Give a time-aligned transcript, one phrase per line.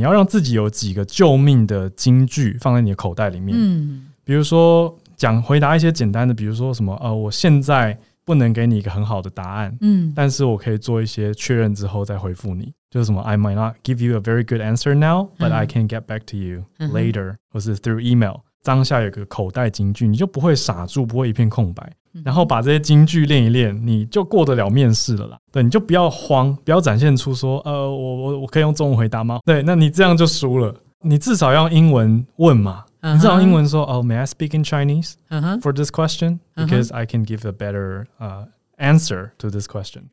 [0.00, 3.54] 你要让自己有几个救命的金句放在你的口袋里面。
[3.54, 16.06] 嗯比如说讲回答一些简单的，比如说什么呃，我现在不能给你一个很好的答案，嗯但是我可以做一些确认之后再回复你，就是什么 I might not give you a very good answer now, but 嗯 I can get
[16.06, 18.36] back to you later，、或是 through email。
[18.62, 21.92] 当下有个口袋金句，你就不会傻住，不会一片空白。
[22.12, 25.38] 嗯然后把这些京剧练一练，你就过得了面试了啦。
[25.52, 29.38] 对，你就不要慌，不要展现出说，呃，我我我可以用中文回答吗？
[29.44, 30.74] 对，那你这样就输了。
[31.02, 35.14] 你至少要用英文问嘛，你至少用英文说，哦，May I speak in Chinese
[35.60, 38.46] for this question because I can give a better uh
[38.76, 40.10] answer to this question。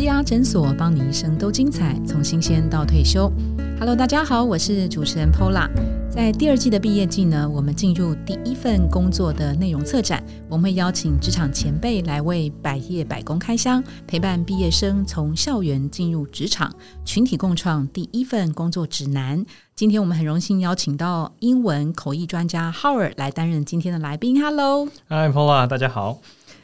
[0.00, 3.30] 植牙诊所，帮你一生都精彩，从新鲜到退休。
[3.78, 5.68] Hello，大家好，我是主持人 Pola。
[6.10, 19.44] 在第二季的毕业季呢，我们进入第一份工作的内容策展，我们会邀请职场前辈来为百业百工开箱，陪伴毕业生从校园进入职场，群体共创第一份工作指南。
[19.76, 24.42] 今天我们很荣幸邀请到英文口译专家 Howard 来担任今天的来宾。
[24.42, 24.88] Hello。
[25.08, 26.20] 嗨，Paula，大家好。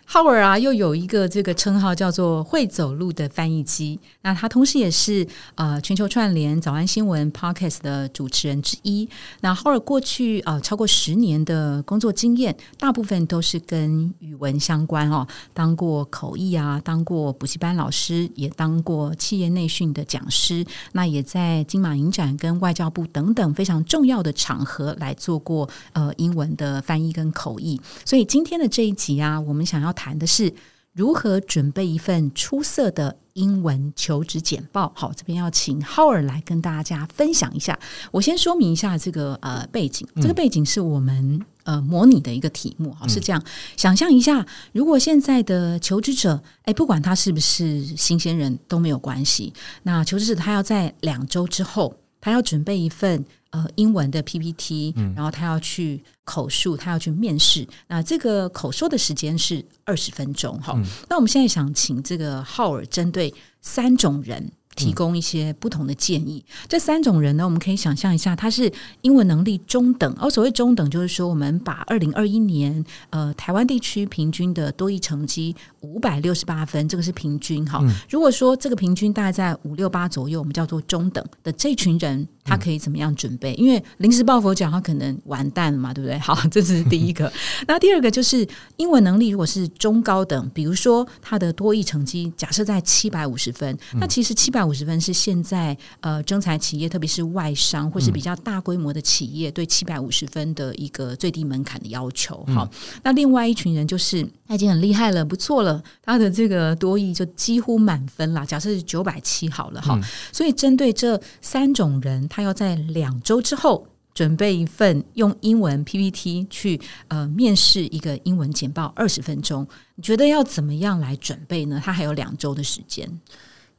[0.09, 3.99] Howard 啊，又有一个这个称号叫做“会走路的翻译机”。
[4.23, 5.27] 那他同时也是
[5.57, 9.09] 呃全球串联早安新闻 Podcast 的主持人之一。
[9.41, 20.65] 那 Howard 过去呃超过十年的工作经验，大部分都是跟语文相关哦，当过口译啊，当过补习班老师，也当过企业内训的讲师。
[20.93, 27.81] 那也在金马影展跟外交部等等非常重要的场合来做过呃英文的翻译跟口译。
[28.05, 30.55] 所以今天的这一集啊，我们想要谈的是
[30.93, 34.93] 如何准备一份出色的英文求职简报。
[34.95, 37.77] 好，这边要请 Howard 来跟大家分享一下。
[38.13, 41.45] 我先说明一下这个呃背景，这个背景是我们。
[41.67, 43.43] 呃，模拟的一个题目好，是这样。
[43.77, 49.53] 想象一下，如果现在的求职者，哎，不管他是不是新鲜人都没有关系。
[49.83, 57.67] 那求职者他要在两周之后，他要准备一份呃英文的 PPT，、然后他要去口述，他要去面试。
[57.89, 60.79] 那这个口说的时间是二十分钟哈。
[61.09, 64.53] 那我们现在想请这个浩尔针对三种人。
[64.77, 66.45] 提供一些不同的建议。
[66.69, 68.71] 这三种人呢，我们可以想象一下，他是
[69.01, 70.15] 英文能力中等。
[70.21, 77.83] 哦，所谓中等，就是说我们把二零二一年呃台湾地区平均的多益成绩五百六十八分，这个是平均哈。
[78.09, 83.55] 如果说这个平均大概在五六八左右，我们叫做中等的这群人，他可以怎么样准备？
[83.55, 86.19] 因为临时抱佛脚，他可能完蛋了嘛，对不对？
[86.21, 87.33] 好，这是第一个。
[87.67, 102.45] 那第二个就是英文能力，如果是中高等，比如说他的多益成绩假设在七百五十分，那其实七百五十分是现在呃征才企业，特别是外商或是比较大规模的企业对七百五十分的一个最低门槛的要求。
[102.49, 102.69] 好，
[103.03, 109.99] 那另外一群人就是他已经很厉害了，不错了，他的这个多益就几乎满分啦，假设是九百七好了哈。
[110.33, 113.87] 所以针对这三种人，他要在两周之后。
[114.17, 121.79] 准备一份用英文 PPT 去呃面试一个英文简报二十分钟，你觉得要怎么样来准备呢？
[121.85, 123.07] 他还有两周的时间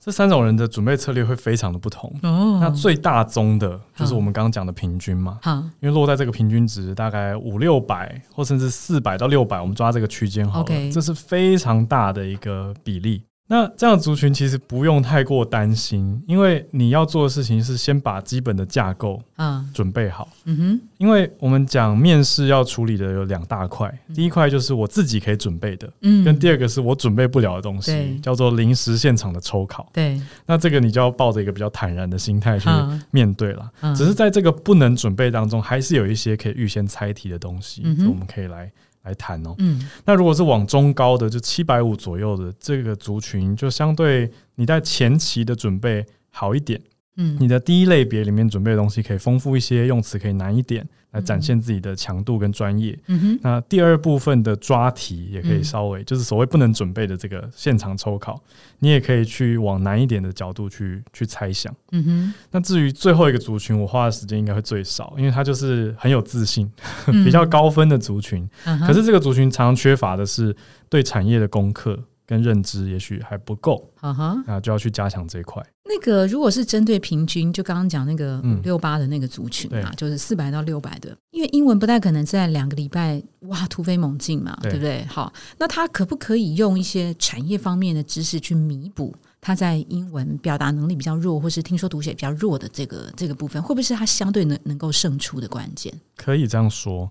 [0.07, 2.09] 这三种人的准备策略会非常的不同。
[2.23, 2.59] 哦。
[2.61, 10.91] 那最大宗的就是我们刚刚讲的平均嘛，好因为落在这个平均值大概五六百，或甚至四百到六百，我们抓这个区间好了。
[10.93, 13.21] 这是非常大的一个比例。
[13.49, 20.27] 那这样族群其实不用太过担心，因为你要做的事情是先把基本的架构啊准备好。
[20.43, 20.81] 嗯哼。
[20.97, 26.25] 因为我们讲面试要处理的有两大块，第一块就是我自己可以准备的，嗯。
[26.25, 29.89] 跟第二个是我准备不了的东西，叫做临时现场的抽考。
[29.93, 30.21] 对。
[30.45, 33.01] 那这个你就要抱着一个比较坦然的心态去嗯。
[33.11, 33.71] 面对了。
[33.81, 33.95] 嗯。
[33.95, 38.69] 只是在这个不能准备当中，还是有一些可以预先猜题的东西，我们可以来
[39.07, 39.55] 来谈哦。
[39.59, 46.81] 嗯那如果是往中高的，就七百五左右的这个族群，就相对你在前期的准备好一点。
[47.17, 47.37] 嗯。
[47.39, 52.97] 你的第一类别里面准备的东西可以丰富一些，用词可以难一点，来展现自己的强度跟专业。
[53.07, 53.39] 嗯哼。
[53.41, 58.41] 那第二部分的抓题也可以嗯稍微，就是所谓不能准备的这个现场抽考，
[58.79, 61.75] 你也可以去往难一点的角度去去猜想。
[61.91, 62.33] 嗯哼。
[62.51, 66.71] 那至于最后一个族群，我花的时间应该会最少，因为它就是很有自信、
[67.07, 67.23] 嗯。
[67.25, 68.47] 比较高分的族群。
[68.65, 70.55] 嗯可是这个族群常常缺乏的是
[70.87, 75.65] 对产业的功课跟认知，也许还不够，啊哈，那就要去加强这一块。
[75.85, 85.05] 那个如果是针对平均，就刚刚讲那个六八的那个族群啊，对就是四百到六百的，因为英文不太可能在两个礼拜哇突飞猛进嘛，对对不对？
[85.05, 95.93] 好，那他可不可以用一些产业方面的知识去弥补他在英文表达能力比较弱，或是听说读写比较弱的这个这个部分，会不会是他相对能能够胜出的关键？
[96.17, 97.09] 可以这样说，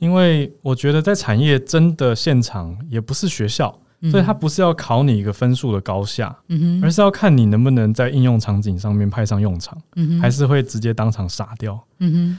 [0.00, 3.78] 因为我觉得在产业真的现场也不是学校，
[4.10, 6.36] 所以它不是要考你一个分数的高下，
[6.82, 9.76] 而是要看你能不能在应用场景上面派上用场，
[10.20, 11.78] 还是会直接当场傻掉。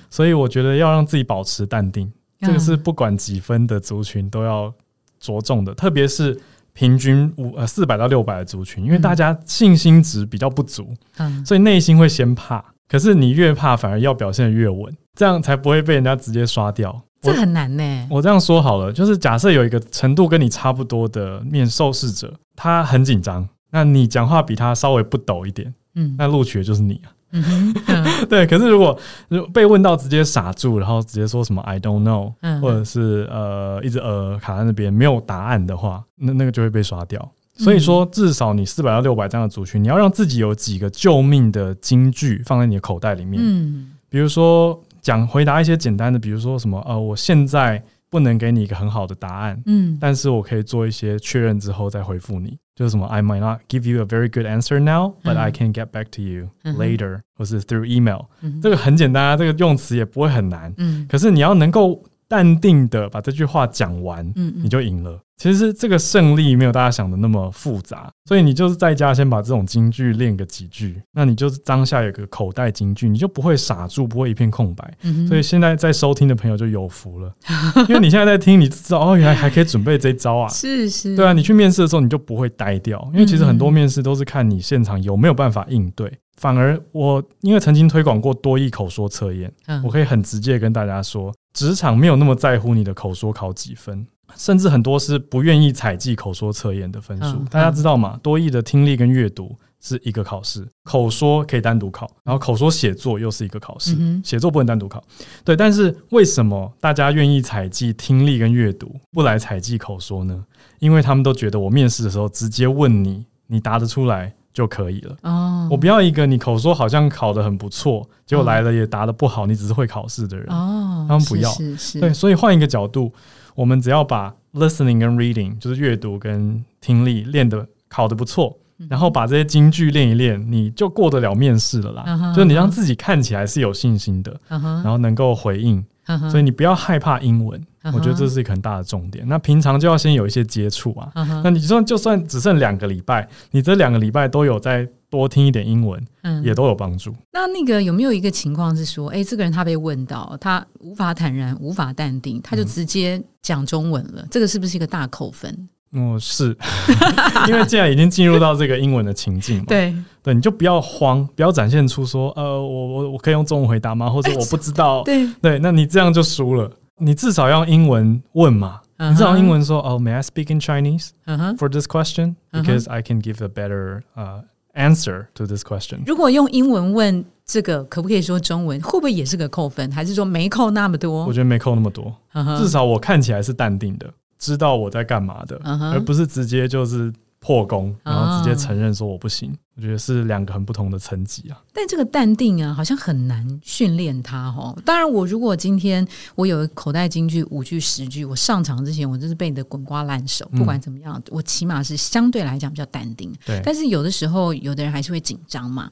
[0.09, 4.73] 所以我觉得要让自己保持淡定，这个是嗯不管几分的族群都要
[5.19, 6.39] 着重的，特别是
[6.73, 9.01] 平均五呃四百到六百的族群，因为嗯。
[9.01, 11.45] 大家信心值比较不足，嗯。
[11.45, 12.63] 所以内心会先怕。
[12.87, 17.01] 可是你越怕，反而要表现的越稳，这样才不会被人家直接刷掉。
[17.21, 18.07] 这很难呢。
[18.09, 27.11] 我这样说好了，就是假设有一个程度跟你差不多的面受试者，他很紧张，那你讲话比他稍微不抖一点，嗯那录取的就是你啊。
[27.31, 27.73] 嗯
[28.29, 28.97] 对，可是如果
[29.27, 37.29] 如果被问到直接傻住，然后直接说什么 I don't know，嗯或者是呃一直呃卡在那边没有答案的话，那那个就会被刷掉。
[37.57, 43.41] 所以说，至少你四百到六百这样的族群，你要让自己有几个救命的金句放在你的口袋里面。
[43.43, 43.91] 嗯。
[44.09, 49.97] 比如说讲回答一些简单的，比如说什么呃，我现在不能给你一个很好的答案，嗯。
[49.99, 55.37] 但是我可以做一些确认之后再回复你，就是什么 I might not give you a very good answer now, but 嗯。
[55.37, 58.21] I can get back to you later，、或是 through email。
[58.41, 61.05] 嗯这个很简单啊，这个用词也不会很难，嗯。
[61.09, 64.53] 可是你要能够淡定的把这句话讲完，嗯。
[64.57, 65.19] 你就赢了。
[65.37, 74.91] 其实这个胜利没有大家想的那么复杂，所以你就是在家先把这种京剧练个几句，那你就是当下有个口袋金句，你就不会傻住，不会一片空白。
[75.03, 77.31] 嗯所以现在在收听的朋友就有福了，
[77.87, 80.49] 因为你现在在听，你知道哦，原来还可以准备这一招啊。
[80.49, 86.11] 是是，对啊，你去面试的时候你就不会呆掉，因为其实很多嗯面试都是看你现场有没有办法应对。
[86.37, 97.25] 反而我因为曾经推广过多益口说测验，嗯我可以很直接跟大家说，职场没有那么在乎你的口说考几分，甚至很多是不愿意采集口说测验的分数。
[97.25, 98.19] 嗯大家知道吗？
[98.21, 105.03] 多益的听力跟阅读是一个考试，口说可以单独考，然后口说写作又是一个考试，写作不能单独考。
[105.43, 110.43] 对，但是为什么大家愿意采集听力跟阅读，不来采集口说呢？
[110.79, 115.15] 因为他们都觉得我面试的时候直接问你，你答得出来就可以了。
[115.23, 120.47] 哦，我不要一个你口说好像考得很不错，结果来了也答得不好，你只是会考试的人。
[120.49, 123.11] 哦，他们不要是是是对，所以换一个角度，
[123.57, 132.33] 我们只要把 listening 跟 reading，就是阅读跟听力练得考得不错，嗯然后把这些金句练一练，你就过得了面试了啦。
[132.35, 135.83] 就是你让自己看起来是有信心的，然后能够回应，
[136.29, 137.59] 所以你不要害怕英文，
[137.93, 139.25] 我觉得这是一个很大的重点。
[139.27, 141.11] 那平常就要先有一些接触啊。
[141.43, 147.13] 那你就算就算只剩两个礼拜，你这两个礼拜都有再多听一点英文，嗯也都有帮助。
[147.31, 155.69] 那那个有没有一个情况是说，哎、这个人他被问到，他无法坦然，无法淡定，他就直接讲中文了，这个是不是一个大扣分？
[155.93, 156.55] 哦，是，
[157.47, 164.09] 因为既然已经进入到这个英文的情境嘛，对，对，你就不要慌，不要展现出说，呃，我我我可以用中文回答吗？
[164.09, 166.69] 或者我不知道，对，对，那你这样就输了。
[166.97, 171.09] 你至少要用英文问嘛，你至少用英文说，哦，May I speak in Chinese
[171.57, 175.99] for this question because I can give a better 呃 answer to this question。
[176.05, 178.81] 如果用英文问这个，可不可以说中文？
[178.81, 179.91] 会不会也是个扣分？
[179.91, 181.25] 还是说没扣那么多？
[181.25, 182.13] 我觉得没扣那么多，
[182.57, 185.59] 至少我看起来是淡定的，知道我在干嘛的，
[185.93, 189.55] 而不是直接就是破功，然后直接哦承认说我不行。
[189.77, 191.63] 我觉得是两个很不同的层级啊。
[191.71, 194.75] 但这个淡定啊，好像很难训练他哦。
[194.83, 203.31] 当然，我如果今天我有口袋金句五句十句，我上场之前我就是被你的滚瓜烂熟，嗯不管怎么样，我起码是相对来讲比较淡定。
[203.45, 205.91] 对，但是有的时候，有的人还是会紧张嘛。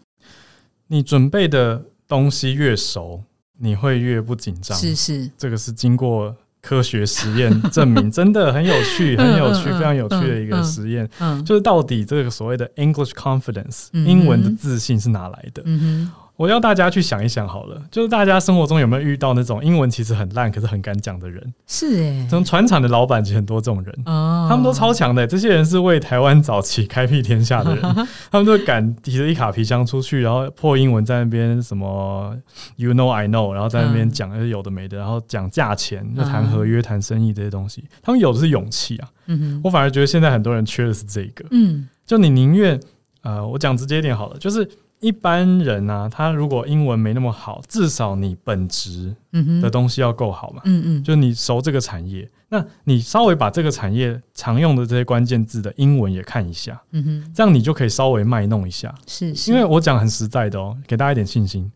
[0.88, 3.24] 你准备的东西越熟，
[3.60, 4.76] 你会越不紧张。
[4.76, 6.36] 是是，这个是经过
[6.66, 11.08] 科学实验证明，真的很有趣，很有趣，非常有趣的一个嗯实验。
[11.20, 15.62] 嗯就是到底这个所谓的 English confidence，、嗯英文的自信是哪来的？
[15.66, 21.42] 嗯我要大家去想一想好了，就是大家生活中有没有遇到那种英文其实很烂，可是很敢讲的人？
[21.44, 23.96] 哼，是哎、从船厂的老板其实很多这种人。
[24.06, 27.82] 哦，他们都超强的、这些人是为台湾早期开辟天下的人，
[28.32, 32.36] 他们都敢提着一卡皮箱出去，然后破英文在那边什么
[32.76, 34.12] you know I know，然后在那边嗯。
[34.12, 39.08] 讲那些有的没的，然后讲价钱，就谈合约、谈生意这些东西，他们有的是勇气啊。
[39.28, 41.88] 嗯哼，我反而觉得现在很多人缺的是这个，嗯。
[42.06, 42.80] 就你宁愿
[43.24, 49.16] 呃，我讲直接一点好了，就是一般人啊，他如果英文没那么好，至少你本职
[49.62, 50.62] 的东西要够好嘛。
[50.66, 58.94] 嗯嗯，就你熟这个产业，那你稍微把这个产业常用的这些关键字的英文也看一下，嗯哼，这样你就可以稍微卖弄一下。
[59.06, 61.72] 是是，因为我讲很实在的哦，给大家一点信心。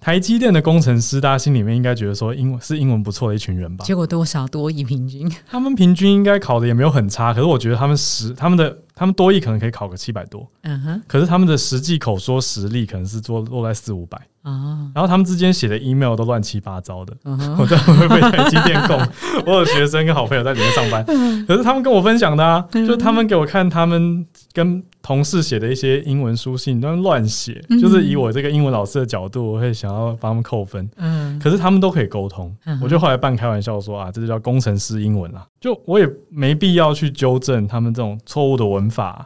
[0.00, 3.84] 台积电的工程师，大家心里面应该觉得说英文是英文不错的一群人吧？
[3.84, 17.14] 结果多少多一平均，他们平均应该考的也没有很差，可是我觉得他们实他们的他他们多一可能可以考个七百多，嗯哼，可是他们的实际口说实力可能是做落在四五百，哦，然后他们之间写的 email 都乱七八糟的。
[17.24, 19.00] 我这样会被台积电控。
[19.46, 21.04] 我有学生跟好朋友在里面上班，
[21.46, 27.62] 可是他们跟我分享的啊，就是他们给我看他们跟同事写的一些英文书信，都乱写。
[27.80, 30.88] 就是以我这个英文老师的角度，我会想要帮他们扣分。
[30.96, 35.46] 嗯，可是他们都可以沟通，我就后来半开玩笑说啊，这就叫工程师英文啦。
[35.60, 39.24] 就我也没必要去纠正他们这种错误的文法，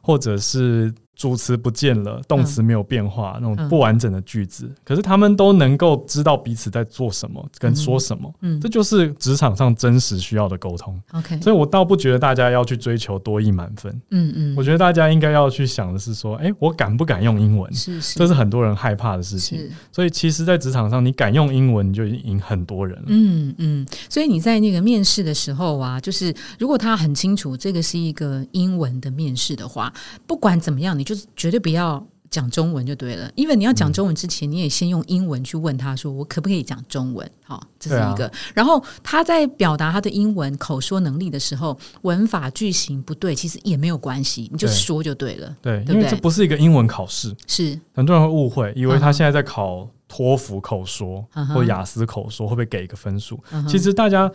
[0.00, 0.92] 或者是。
[1.16, 11.00] 主词不见了，动词没有变化，那种不完整的句子，可是他们都能够知道彼此在做什么，跟说什么，嗯，这就是职场上真实需要的沟通。
[11.12, 17.72] OK，所以我倒不觉得大家要去追求多一满分，嗯嗯，我觉得大家应该要去想的是说，哎，我敢不敢用英文？
[17.72, 19.58] 是是，这是很多人害怕的事情。
[19.90, 23.04] 所以其实，在职场上，你敢用英文，你就已经赢很多人了。
[23.06, 29.90] 嗯嗯，所以你在那个面试的时候啊，就是如果他很清楚这个是一个英文的面试的话，
[30.26, 33.30] 不管怎么样，你就是绝对不要讲中文就对了。
[33.36, 38.30] 因为你要讲中文之前，你也先用英文去问他说：“我可不可以讲中文？”好，这是一个。
[38.52, 45.56] 然后他在表达他的英文口说能力的时候，文法句型不对，其实也没有关系，你就说就对了。
[45.62, 53.40] 对，因为这不是一个英文考试，是很多人会误会，以为他现在在考托福口说或雅思口说，会不会给一个分数？
[53.68, 54.30] 其实大家。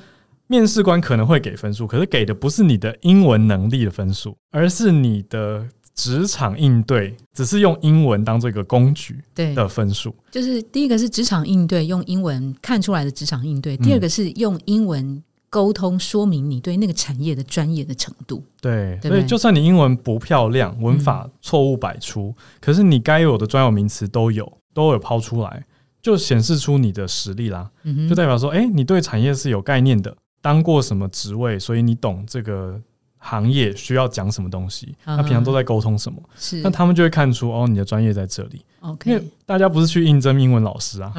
[0.47, 5.65] 面试官可能会给分数，可是给的不是你的英文能力的分数，而是你的
[6.01, 10.15] 职场应对，只是用英文当做一个工具的分数。
[10.31, 18.43] 就是第一个是职场应对，用英文看出来的职场应对；第二个是用英文沟通，说明你对那个产业的专业的程度。
[18.59, 25.63] 对，所以就算你英文不漂亮，文法错误百出，可是你该有的专有名词都有，都有抛出来，
[26.01, 27.69] 就显示出你的实力啦。
[28.09, 30.17] 就代表说，哎，你对产业是有概念的。
[30.41, 32.81] 当过什么职位，所以你懂这个
[33.23, 34.93] 行业需要讲什么东西。
[35.05, 36.21] 那平常都在沟通什么？
[36.35, 38.65] 是，那他们就会看出哦，你的专业在这里。
[38.81, 39.21] OK。
[39.45, 41.11] 大家不是去应征英文老师啊？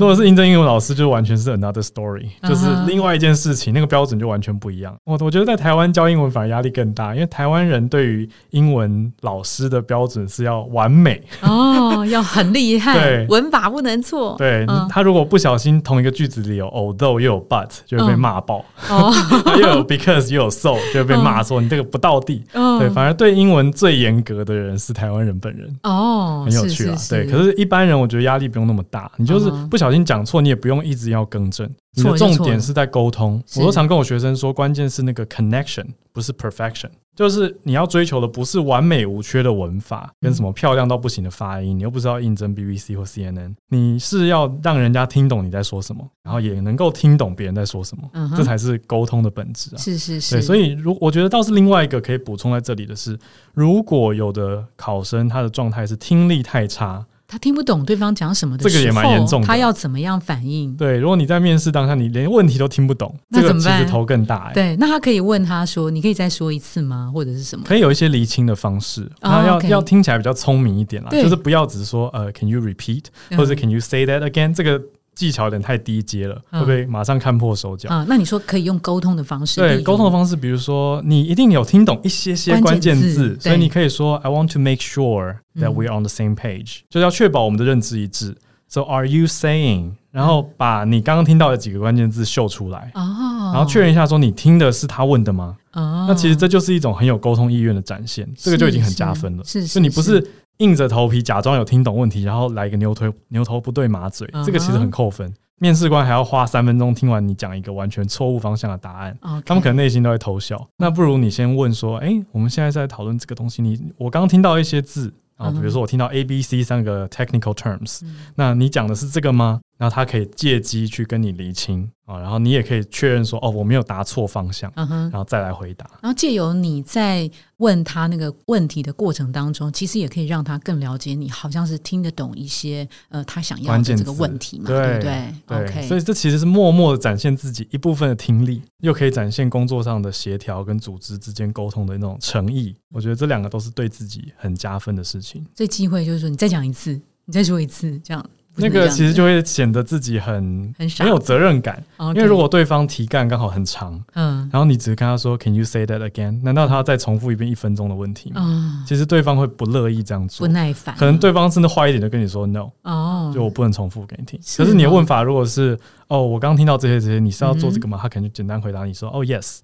[0.00, 4.96] 如果是应征英文老师，就完全是 another story，就是另外一件事情，那个标准就完全不一样。
[5.04, 14.34] 我我觉得在台湾教英文反而压力更大，因为台湾人对于英文老师的标准是要完美哦， 要很厉害，对，文法不能错。
[14.36, 18.64] 对他如果不小心同一个句子里有 although 又有 but，就会被骂爆。
[18.88, 19.14] 哦，
[19.54, 22.42] 又有 because 又有 so，就会被骂说你这个不到地。
[22.80, 25.72] 对，反而对英文最严格的人是台湾人本人。
[25.84, 26.96] 哦，很有趣啊。
[27.08, 31.68] 对，可是，一一般人我觉得压力不用那么大，你就是不小心讲错，你也不用一直要更正。
[31.94, 33.42] 你的重点是在沟通。
[33.56, 36.88] 我都常跟我学生说，关键是那个 connection，不是 perfection。
[37.18, 49.78] 就是你要追求的不是完美无缺的文法，跟什么漂亮到不行的发音，你又不知道应征 BBC 或 CNN，你是要让人家听懂你在说什么，然后也能够听懂别人在说什么，这才是沟通的本质啊！
[49.78, 50.36] 是是是。
[50.36, 53.18] 对，所以如我觉得倒是另外一个可以补充在这里的是，
[53.52, 57.04] 如果有的考生他的状态是听力太差。
[57.30, 60.74] 他听不懂对方讲什么的时候，他要怎么样反应？
[60.76, 63.78] 对，如果你在面试当下你连问题都听不懂，那怎么办？
[63.78, 64.50] 其实头更大。
[64.54, 67.10] 对，那他可以问他说：“你可以再说一次吗？
[67.12, 73.04] 或者是什么？”可以有一些厘清的方式，那要要听起来比较聪明一点啦，就是不要只是说呃，Can you repeat？
[73.36, 74.54] 或者 Can you say that again？
[74.54, 74.80] 这个。
[75.18, 78.06] 技巧有点太低阶了，会不会马上看破手脚啊？
[78.08, 79.60] 那你说可以用沟通的方式？
[79.60, 88.36] 对，沟通的方式，比如说你一定有听懂一些些关键字，所以你可以说 "I want to make sure that we are on the same page"，就是要确保我们的认知一致。
[88.68, 89.94] So are you saying？
[90.12, 95.56] 然后把你刚刚听到的几个关键字秀出来，然后确认一下说你听的是他问的吗？
[95.72, 99.42] 那其实这就是一种很有沟通意愿的展现，这个就已经很加分了。
[99.44, 100.24] 是，是你不是。
[100.58, 105.32] 硬着头皮假装有听懂问题，然后来一个牛头牛头不对马嘴，这个其实很扣分。
[105.60, 110.68] 面试官还要花三分钟听完你讲一个完全错误方向的答案，他们可能内心都会偷笑。
[110.76, 118.02] 那不如你先问说：“哎，我们现在在讨论这个东西，你我刚刚听到一些字啊，比如说我听到 A、B、C 三个 technical terms，
[118.36, 125.88] 那你讲的是这个吗？”然后他可以借机去跟你厘清啊，然后你也可以确认说哦，我没有答错方向，然后再来回答。
[126.02, 142.74] 然后借由你在问他那个问题的过程当中，其实也可以让他更了解你，好像是听得懂一些呃他想要的这个问题嘛，对不对？OK，所以这其实是默默的展现自己一部分的听力，又可以展现工作上的协调跟组织之间沟通的那种诚意。
[142.90, 145.46] 我觉得这两个都是对自己很加分的事情。
[145.54, 148.28] 这机会就是说，你再讲一次，你再说一次，这样。
[148.58, 158.84] 那个其实就会显得自己很很有责任感，因为如果对方题干刚好很长，嗯，然后你只是跟他说 “Can you say that again？” 难道他要再重复一遍一分钟的问题吗？
[158.86, 160.96] 其实对方会不乐意这样做，不耐烦。
[160.96, 164.40] 可能对方真的坏一点就跟你说 “No”，哦，就我不能重复给你听。
[164.56, 169.60] 可是你的问法如果是“哦，我刚听到这些这些，你是要做这个吗？”他可能就简单回答你说“哦，Yes”，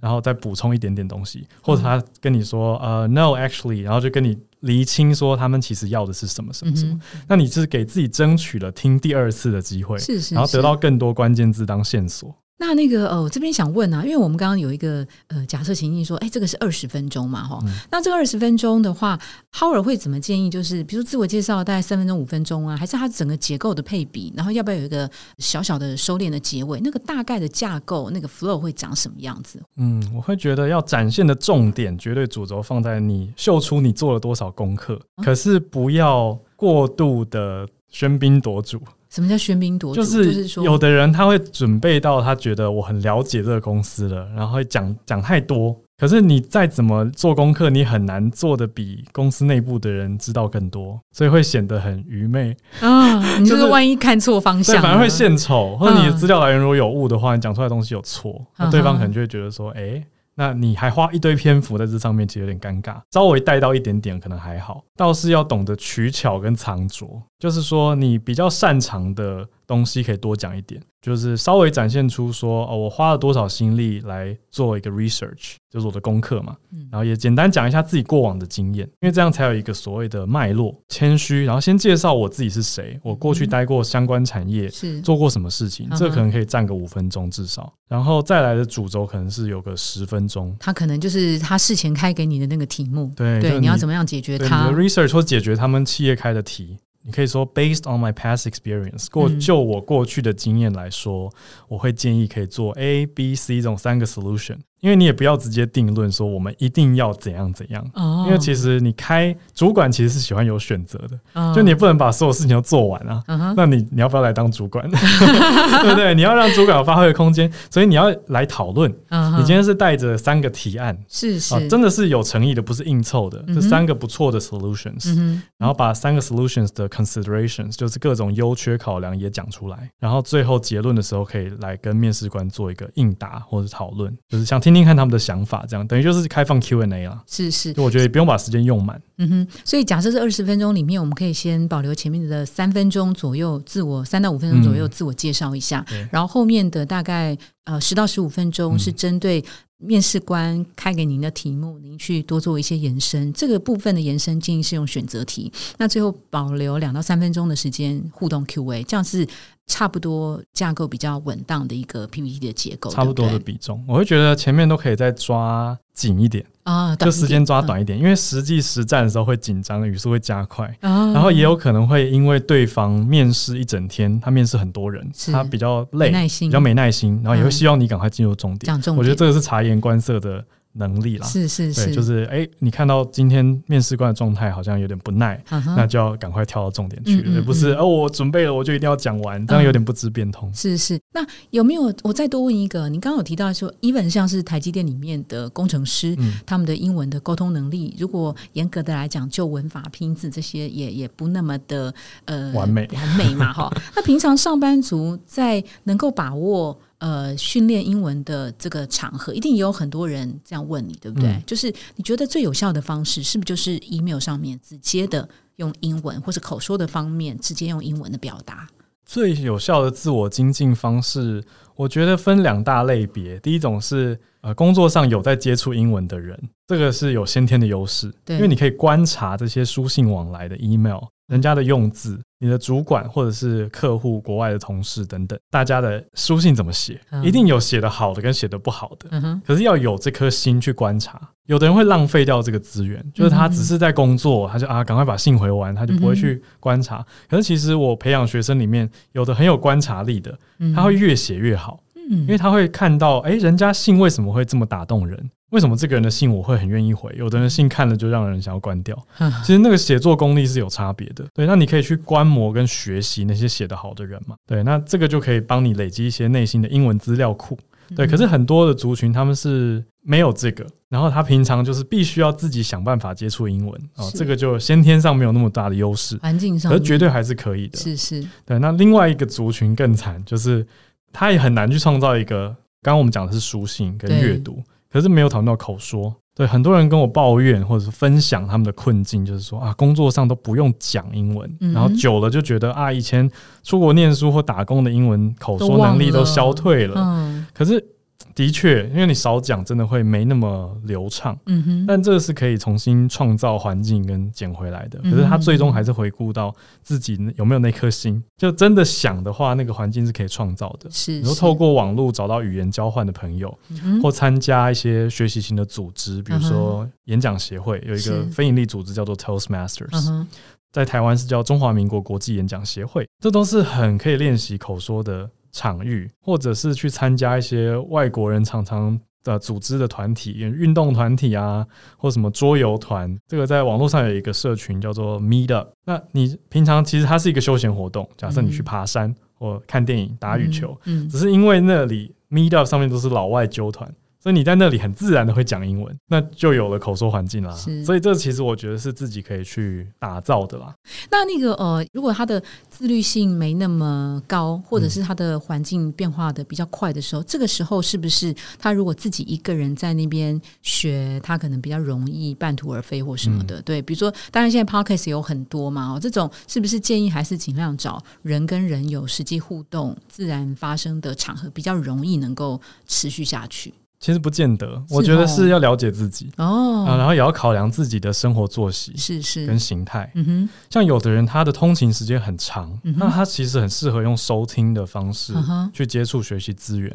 [0.00, 12.34] 然后再补充一点点东西，或者他跟你说呃，no actually，然后就跟你厘清说他们其实要的是什么什么什么，那你是给自己争取了听第二次的机会，是是，然后得到更多关键字当线索。
[12.60, 17.58] 那那个呃，我这边想问啊，因为我们刚刚有一个呃假设情境说，哎，这个是二十分钟嘛，哈，
[17.90, 19.18] 那这个二十分钟的话
[19.50, 20.50] ，Howard 会怎么建议？
[20.50, 24.30] 就是比如自我介绍大概三分钟、五分钟啊，还是它整个结构的配比？
[24.36, 26.78] 然后要不要有一个小小的收敛的结尾？
[26.80, 29.58] 那个大概的架构，那个 flow 会长什么样子？
[29.78, 38.78] 嗯，我会觉得要展现的重点，绝对主轴放在你秀出你做了多少功课，可是不要过度的喧宾夺主。
[39.10, 40.00] 什么叫喧宾夺主？
[40.00, 45.76] 就是说，有的人他会准备到他觉得我很了解这个公司了，然后会讲讲太多。
[45.98, 53.20] 可是你再怎么做功课，你很难做的比公司内部的人知道更多，所以会显得很愚昧啊！
[53.38, 60.02] 你就是万一看错方向，反而会献丑，或者你的资料来源如果有误的话，你讲出来的东西有错，那对方可能就会觉得说，哎。
[60.36, 62.96] 那你还花一堆篇幅在这上面，其实有点尴尬。
[63.10, 70.80] 稍微带到一点点可能还好，倒是要懂得取巧跟藏拙，就是说你比较擅长的东西可以多讲一点。
[71.00, 76.54] 就是稍微展现出说哦，我花了多少心力来做一个 research，就是我的功课嘛。
[76.92, 80.78] 然后也简单讲一下自己过往的经验，因为这样才有一个所谓的脉络。
[80.90, 87.72] 谦虚，然后先介绍我自己是谁，我过去待过相关产业，是做过什么事情，这可能可以占个五分钟至少。
[87.88, 96.76] 然后再来的主轴可能是有个十分钟，他可能就是他事前开给你的那个题目，对对，你要怎么样解决它你的？research 或解决他们企业开的题。
[97.02, 101.32] 你可以说，based on my past experience，过就我过去的经验来说，
[101.68, 104.58] 我会建议可以做 A、B、C 这种三个 solution。
[104.80, 107.84] 因为你也不要直接定论说我们一定要怎样怎样，
[108.26, 113.22] 因为其实你开主管其实是喜欢有选择的，就你不能把所有事情都做完啊。
[113.54, 114.88] 那你你要不要来当主管？
[114.90, 116.14] 对不对？
[116.14, 118.90] 你要让主管有发挥的空间，所以你要来讨论。
[119.38, 123.44] 你今天是带着三个提案，是是，真的是有诚意的，不是硬凑的。
[123.48, 125.14] 这三个不错的 solutions，
[125.58, 134.69] 然后把三个 solutions 的 considerations，就是各种优缺考量也讲出来，然后最后结论的时候可以来跟面试官做一个应答或者讨论，就是像听。
[134.70, 137.20] 听听看他们的想法，这样等于就是开放 Q&A 了。
[137.26, 139.02] 是是，我觉得也不用把时间用满。
[139.18, 149.44] 嗯哼，所以假设是二十分钟里面，我们可以先保留前面的三分钟左右自我，三到五分钟左右自我介绍一下，然后后面的大概呃十到十五分钟是针对
[149.78, 153.32] 面试官开给您的题目，您去多做一些延伸。
[153.32, 155.52] 这个部分的延伸建议是用选择题。
[155.78, 159.26] 那最后保留两到三分钟的时间互动 Q&A，这样是。
[159.70, 166.44] 差不多架构比较稳当的一个 PPT 的结构，差不多的比重，我会觉得前面都可以再抓紧一点。
[166.64, 178.66] 啊，就时间抓短一点，因为实际实战的时候会紧张，语速会加快，然后也有可能会因为对方面试一整天，他面试很多人，他比较累，比较没耐心，然后也会希望你赶快进入重点。
[178.66, 180.44] 讲重点，我觉得这个是察言观色的。
[180.72, 185.42] 能力啦，是是是，就是哎，你看到今天面试官的状态好像有点不耐，
[185.76, 190.52] 那就要赶快跳到重点去不是哦，我准备了我就一定要讲完，这样有点不知变通。
[190.54, 192.88] 是是，那有没有我再多问一个？
[192.88, 201.92] 你刚刚有提到说，even 像是台积电里面的工程师，他们的英文的沟通能力，如果严格的来讲，就文法、拼字这些也也不那么的
[202.26, 203.68] 呃完美完美嘛哈。
[203.96, 206.78] 那平常上班族在能够把握。
[207.00, 211.42] 呃，训练英文的这个场合，一定也有很多人这样问你，对不对？
[211.46, 218.68] 就是你觉得最有效的方式，是不是就是 email 上面直接的用英文，或者口说的方面直接用英文的表达？
[219.06, 221.42] 最有效的自我精进方式，
[221.74, 223.40] 我觉得分两大类别。
[223.40, 231.00] 第一种是呃，工作上有在接触英文的人，这个是有先天的优势，因为你可以观察这些书信往来的 email。
[231.30, 237.00] 人家的用字，你的主管或者是客户、国外的同事等等，大家的书信怎么写？
[237.22, 239.40] 一定有写的好的跟写的不好的。
[239.46, 241.20] 可是要有这颗心去观察。
[241.46, 247.04] 有的人会浪费掉这个资源，就是他只是在工作，他就啊赶快把信回完，他就不会去观察。
[247.28, 250.36] 可是其实我培养学生里面有的很有观察力的，
[250.74, 251.80] 他会越写越好。
[252.10, 255.30] 因为他会看到，哎，人家信为什么会这么打动人？
[255.50, 257.14] 为什么这个人的信我会很愿意回？
[257.16, 258.96] 有的人信看了就让人想要关掉。
[259.44, 261.24] 其实那个写作功力是有差别的。
[261.34, 264.36] 对，那你可以去观摩跟学习那些写得好的人嘛。
[264.46, 267.58] 对，那这个就可以帮你累积一些内心的英文资料库。
[267.96, 276.16] 对，可是很多的族群他们是没有这个，然后他平常就是必须要自己想办法接触英文哦，这个就先天上没有那么大的优势。
[276.18, 277.76] 环境上，而绝对还是可以的。
[277.76, 278.24] 是是。
[278.46, 280.64] 对，那另外一个族群更惨，就是
[281.12, 282.54] 他也很难去创造一个。
[282.82, 286.14] 刚刚我们讲的是书信跟阅读，可是没有讨论到口说。
[286.32, 293.30] 对，很多人跟我抱怨或者是分享他们的困境，就是说啊，工作上都不用讲英文，然后久了就觉得啊，以前
[293.62, 296.94] 出国念书或打工的英文口说能力都消退了。
[296.96, 297.84] 嗯，可是
[298.34, 301.38] 的确，因为你少讲，真的会没那么流畅。
[301.46, 305.00] 嗯哼，但这个是可以重新创造环境跟捡回来的。
[305.02, 310.90] 可是他最终还是回顾到自己有没有那颗心，就真的想的话，那个环境是可以创造的。
[310.90, 313.56] 是，然后透过网络找到语言交换的朋友，
[314.02, 320.26] 或参加一些学习型的组织，比如说演讲协会有一个非营利组织叫做 Toastmasters，
[320.72, 325.28] 在台湾是叫中华民国国际演讲协会，这都是很可以练习口说的。
[325.52, 333.14] 场域，或者是去参加一些外国人常常的组织的团体，运动团体啊，或什么桌游团。
[333.26, 335.68] 这个在网络上有一个社群叫做 Meet Up。
[335.84, 338.08] 那你平常其实它是一个休闲活动。
[338.16, 343.92] 假设你去爬山或看电影、打羽球，嗯，只是因为那里 Meet Up 上面都是老外纠团。
[344.22, 347.50] 所以你在那里很自然的会讲英文，那就有了口说环境啦。
[347.84, 350.74] 所以这其实我觉得是自己可以去打造的啦。
[351.10, 363.62] 那那个呃，如果他的自律性没那么高，或者是他的环境变化的比较快的时候，这个时候是不是他如果自己一个人在那边学，他可能比较容易半途而废或什么的？
[363.62, 373.72] 对，比如说，当然现在 podcast 有很多嘛，哦，这种是不是建议还是尽量找人跟人有实际互动、自然发生的场合，比较容易能够持续下去？
[374.00, 379.46] 其实不见得，我觉得是要了解自己哦，然后也要考量自己的生活作息是是。
[379.46, 380.10] 跟形态。
[380.14, 385.34] 嗯哼，像有的人他的通勤时间很长，那他其实很适合用收听的方式
[385.74, 386.90] 去接触学习资源。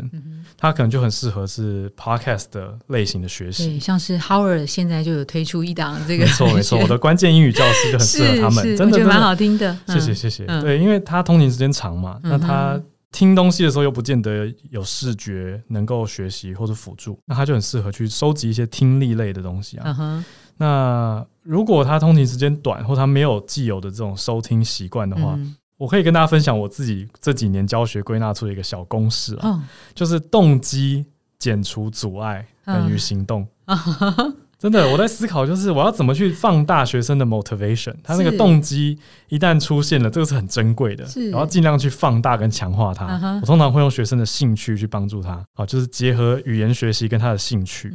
[0.58, 9.78] 他可能就很适合是 podcast 的类型的学习，像是 Howard 现在就有推出一档这个，没错 没错，我的关键英语教师就很适合他们，真的蛮好听的。
[9.88, 12.82] 谢谢谢谢，对，因为他通勤时间长嘛，那他。
[13.16, 20.26] 听东西的时候又不见得有视觉能够学习或者辅助，那他就很适合去收集一些听力类的东西啊。
[20.58, 25.40] 那如果他通勤时间短，或他没有既有的这种收听习惯的话，
[25.78, 31.06] 我可以跟大家分享我自己这几年教学归纳出的一个小公式啊，就是动机
[31.40, 33.48] 减除阻碍等于行动。
[34.58, 38.98] 真的，我在思考，就是我要怎么去放大学生的 motivation，他那个动机
[39.30, 43.40] 一旦出现了，这个是很珍贵的，然后尽量去放大跟强化它。
[43.42, 47.94] 我通常会用学生的兴趣去帮助他，啊，就是结合语言学习跟他的兴趣，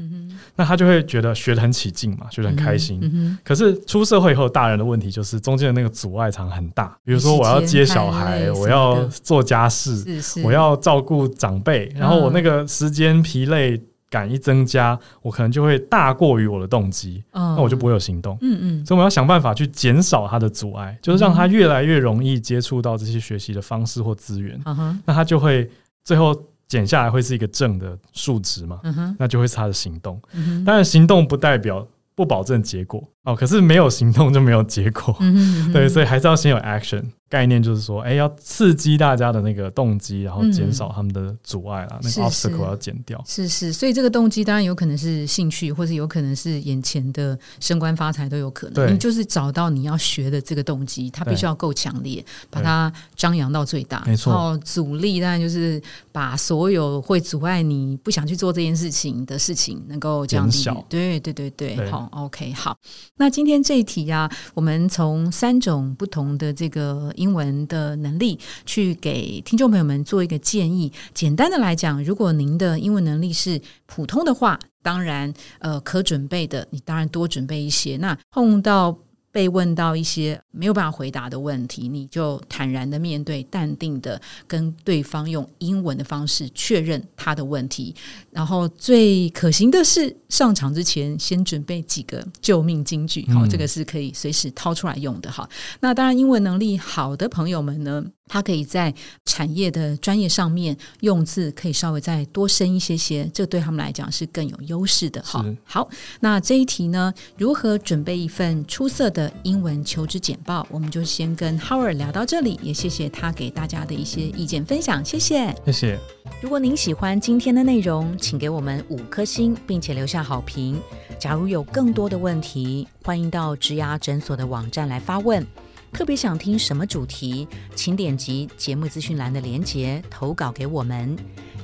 [0.55, 3.38] 那他就会觉得学得很起劲嘛，学得很开心。
[3.42, 10.05] 可是出社会以后，大人的问题就是中间的那个阻碍场很大，比如说我要接小孩，我要做家事，
[10.44, 13.83] 我要照顾长辈，然后我那个时间疲累。
[14.11, 18.37] 感一增加，我可能就会大过于我的动机，那我就不会有行动。
[18.42, 24.61] 嗯嗯，所以我们要想办法去减少它的阻碍，就是让它越来越容易接触到这些学习的方式或资源。
[24.66, 25.70] 嗯那它就会
[26.05, 28.81] 最后减下来会是一个正的数值嘛？
[28.83, 30.20] 嗯那就会是它的行动。
[30.66, 33.35] 当然，行动不代表不保证结果哦。
[33.35, 35.16] 可是没有行动就没有结果。
[35.72, 37.04] 对，所以还是要先有 action。
[37.30, 43.22] 概念就是说，哎，要刺激大家的那个动机，然后减少他们的阻碍啦，那个 obstacle 要减掉。
[43.24, 48.92] 是是，所以这个动机当然有可能是兴趣，或者有可能是眼前的升官发财都有可能。
[48.92, 54.02] 你就是找到你要学的这个动机，它必须要够强烈，把它张扬到最大。
[54.04, 54.33] 没错。
[54.33, 55.80] 然后阻力当然就是
[56.11, 60.68] 把所有会阻碍你不想去做这件事情的事情能够降低。
[60.88, 62.76] 对对对对，好，OK，好。
[63.20, 67.12] 那今天这一题呀，我们从三种不同的这个。
[67.16, 70.90] 英文的能力，去给听众朋友们做一个建议。
[71.12, 77.98] 简单的来讲，如果您的英文能力是普通的话，当然，呃，可准备的，你当然多准备一些。
[77.98, 78.96] 那碰到。
[79.33, 87.95] 被问到一些没有办法回答的问题，你就坦然的面对，淡定的跟对方用英文的方式确认他的问题。
[88.31, 95.49] 然后最可行的是上场之前先准备几个救命金句，好，这个是可以随时掏出来用的哈。
[95.81, 98.05] 那当然，英文能力好的朋友们呢？
[98.33, 105.45] 他可以在产业的专业上面用字可以稍微再多深一些些，这对他们来讲是更有优势的哈。
[105.64, 105.90] 好，
[106.21, 110.66] 那这一题呢，如何准备一份出色的英文求职简报？
[110.70, 115.98] 我们就先跟 Howard 聊到这里，也谢谢他给大家的一些意见分享，谢谢，谢谢。
[116.40, 120.80] 如果您喜欢今天的内容，请给我们五颗星，并且留下好评。
[121.18, 125.46] 假如有更多的问题，欢迎到植牙诊所的网站来发问。
[125.92, 131.14] 特别想听什么主题，请点击节目资讯栏的连结投稿给我们，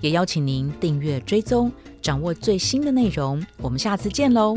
[0.02, 3.42] 也邀请您订阅追踪，掌握最新的内容。
[3.58, 4.54] 我们下次见喽！